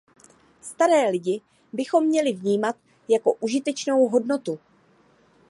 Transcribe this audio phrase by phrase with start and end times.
[0.61, 1.41] Staré lidi
[1.73, 2.75] bychom měli vnímat
[3.09, 4.59] jako užitečnou hodnotu.